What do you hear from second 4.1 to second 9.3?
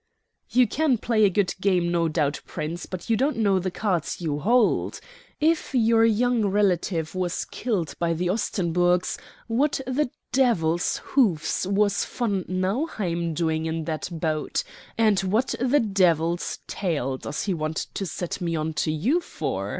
you hold. If your young relative was killed by the Ostenburgs,